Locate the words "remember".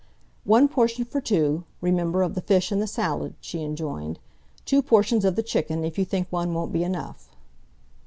1.79-2.23